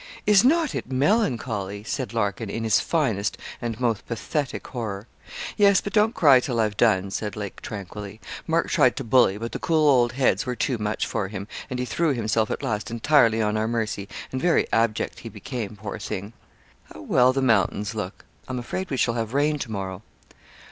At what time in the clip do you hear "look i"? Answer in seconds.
17.93-18.53